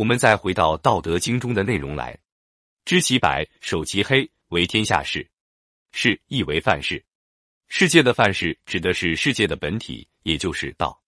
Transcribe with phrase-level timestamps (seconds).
[0.00, 2.18] 我们再回到《道德经》中的内容来：
[2.86, 5.28] 知其白，守其黑，为天下事。
[5.92, 7.04] 是亦为范式。
[7.68, 10.98] 世界的范式指的是世界的本体，也就是道。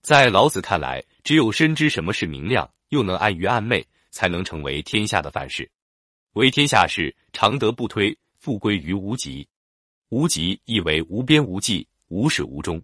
[0.00, 5.70] 在老子看来，只有深知什么是明亮，又能安于暗昧，才能成为天下的范式。
[6.32, 9.46] 为天下事，常德不推，复归于无极。
[10.08, 12.82] 无极意为无边无际、无始无终。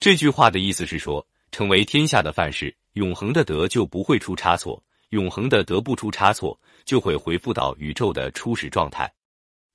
[0.00, 4.82] 这句话的意思是说，成为天下的范式，永恒的德就不会出差错。
[5.10, 9.12] 永恒的德不出差错，就会回复到宇宙的初始状态。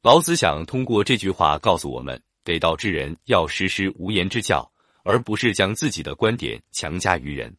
[0.02, 4.72] 老子想通过这句话告诉我们，得道之人要实施无言之教。
[5.08, 7.56] 而不是将自己的观点强加于人。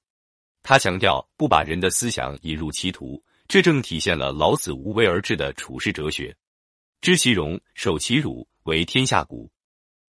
[0.64, 6.36] 他强调不把人的思想引入歧途，这正体现了老子无为而治的处世哲学。
[7.00, 9.48] 知其荣，守其辱，为天下谷。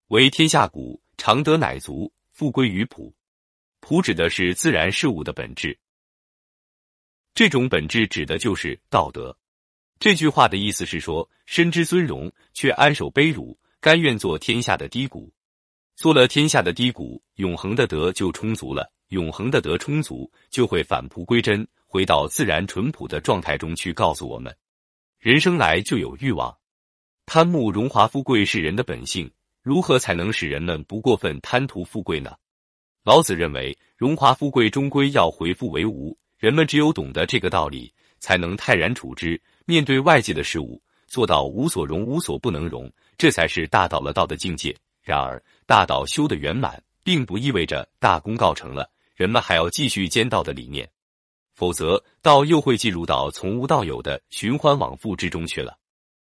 [0.07, 3.13] 为天下谷，常德乃足，复归于朴。
[3.89, 5.79] 朴指的是自然事物的本质，
[7.33, 9.33] 这种本质指的就是道德。
[9.97, 15.33] 这句话的意思是说，深知尊荣，却安守卑辱，甘愿做天下的低谷。
[15.95, 18.91] 做了天下的低谷，永恒的德就充足了。
[19.07, 23.93] 永恒的德充足，就会返璞归真，回到自然淳朴的状态中去。
[23.93, 24.53] 告诉我们，
[25.17, 26.53] 人生来就有欲望，
[27.25, 29.31] 贪慕荣华富贵是人的本性。
[29.61, 32.35] 如何才能使人们不过分贪图富贵呢？
[33.07, 36.13] 老子认为，荣华富贵终归要回复为无。
[36.37, 44.75] 人们只有懂得这个道理，才能泰然处之，面对外界的事物，做到无所容、无所不能容，这才是大道了道的境界。
[45.01, 50.85] 然而，大道修得圆满，并不意味着大功告成了，人们还要继续兼道的理念，
[51.55, 55.77] 否则道又会进入到从无到有的循环往复之中去了。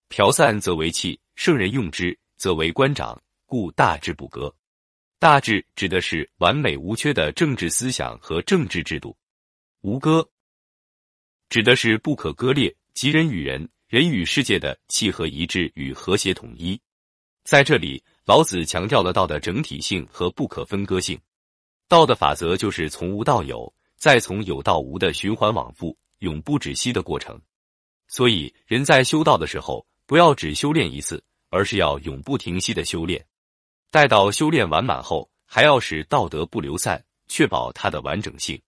[0.10, 4.52] 朴散则为器，圣人用之则为官长，故大治不割。
[5.24, 9.16] 大治指的是完美无缺的政治思想和政治制度，
[9.80, 10.30] 无割
[11.48, 16.78] 指的是不可割裂，即人与人、人与世界的契合一致与和谐统一。
[17.46, 18.04] 在这里。
[18.26, 21.18] 老子强调了道的整体性和不可分割性。
[21.88, 27.40] 道的法则就是从无到有，再从有到无的循环往复、永不止息的过程。
[28.10, 33.26] 所以，人在修道的时候，不要只修炼一次，而是要永不停息的修炼。
[33.94, 38.60] 待到修炼完满后，还要使道德不流散，确保它的完整性。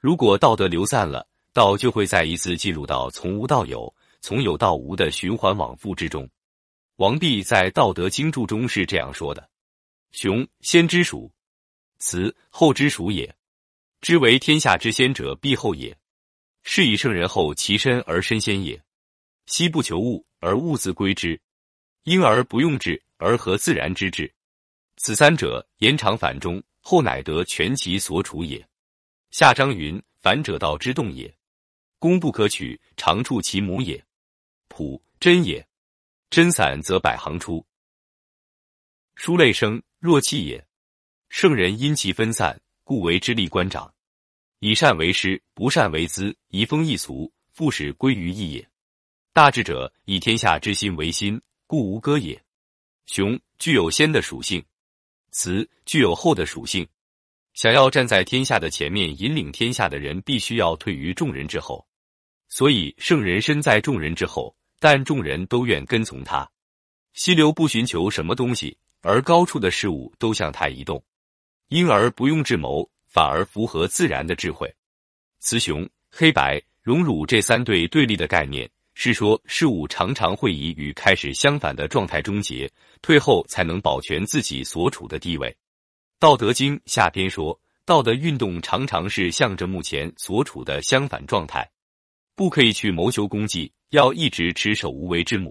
[0.00, 6.28] 如果道德流散了，道就会再一次进入到从无到有、从有到无的循环往复之中。
[6.96, 9.48] 王弼在《道德经注》中是这样说的
[10.10, 11.30] ：“雄先之属，
[12.00, 13.32] 雌后之属也。
[14.00, 15.96] 知为天下之先者，必后也。
[16.64, 18.82] 是以圣人后其身而身先也。
[19.46, 21.38] 昔不求物，而物自归之；
[22.02, 24.28] 因而不用智，而合自然之治。
[24.96, 28.66] 此三者，言长反中，后乃得全其所处也。”
[29.30, 31.32] 下章云：“反者道之动也，
[31.98, 34.04] 功不可取，长处其母也。
[34.68, 35.66] 朴真也。”
[36.28, 37.64] 真散则百行出，
[39.14, 40.66] 书类生，若气也。
[41.28, 43.94] 圣人因其分散，故为之立官长。
[44.58, 48.68] 以善为师，不善为资，移风易俗，复使归于义也。
[49.32, 52.44] 大智者以天下之心为心，故无歌也。
[53.06, 54.62] 雄具有先的属性，
[55.36, 56.88] 雌具有后的属性。
[57.52, 61.86] 想要站在天下的前面，引领天下的人，必须要退于众人之后。
[62.48, 64.56] 所以，圣人身在众人之后。
[64.78, 66.46] 但众人都愿跟从他，
[67.14, 71.02] 溪流不寻求什么东西，而高处的事物都向他移动，
[71.68, 74.70] 因而不用智谋，反而符合自然的智慧。
[75.40, 82.68] 雌雄、黑白、荣辱这三对对立的概念，是说事物常常会以与开始相反的状态终结，
[83.02, 85.54] 退后才能保全自己所处的地位。
[86.18, 91.70] 道德经下篇说，道的运动常常是向着目前所处的相反状态，
[92.34, 93.70] 不可以去谋求功绩。
[93.90, 95.44] 要一直持守无为之母。